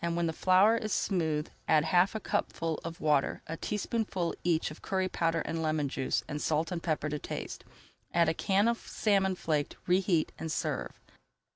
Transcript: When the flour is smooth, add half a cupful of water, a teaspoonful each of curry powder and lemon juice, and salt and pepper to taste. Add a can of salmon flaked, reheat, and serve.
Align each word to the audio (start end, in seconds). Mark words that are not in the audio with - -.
When 0.03 0.25
the 0.25 0.33
flour 0.33 0.77
is 0.77 0.91
smooth, 0.91 1.49
add 1.67 1.83
half 1.85 2.15
a 2.15 2.19
cupful 2.19 2.79
of 2.83 2.99
water, 3.01 3.43
a 3.45 3.55
teaspoonful 3.55 4.33
each 4.43 4.71
of 4.71 4.81
curry 4.81 5.07
powder 5.07 5.41
and 5.41 5.61
lemon 5.61 5.89
juice, 5.89 6.23
and 6.27 6.41
salt 6.41 6.71
and 6.71 6.81
pepper 6.81 7.07
to 7.09 7.19
taste. 7.19 7.63
Add 8.11 8.27
a 8.27 8.33
can 8.33 8.67
of 8.67 8.79
salmon 8.79 9.35
flaked, 9.35 9.75
reheat, 9.85 10.31
and 10.39 10.51
serve. 10.51 10.99